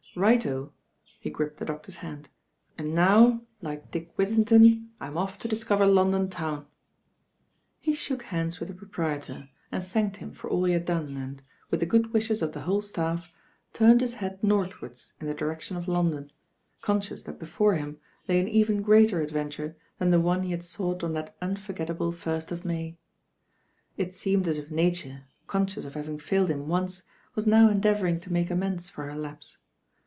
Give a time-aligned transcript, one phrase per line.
[0.13, 0.73] "Right o,"
[1.21, 2.27] he gripped the doctor's hand,
[2.77, 6.65] "and now, like Dick Whittington, I'm off to discover London town."
[7.79, 11.41] He shook hands with the proprietor, and thanked hun for aU he had done and,
[11.69, 12.61] with the good wishes u J.* ^^•'*""•
[13.73, 16.29] '^ northwards in the direction of London,
[16.81, 17.97] conscious that before him
[18.27, 22.51] lay an even greater adventure than the one he had sought on that unforgettable first
[22.51, 22.97] of May.
[23.95, 28.33] It seemed as if Nature, conscious of having faUed hun once, was now endeavouring to
[28.33, 29.57] make amends for her lapse.